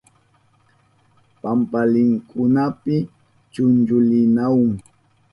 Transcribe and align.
Pampalinkunapi 1.41 2.95
chumpilinahun. 3.53 4.71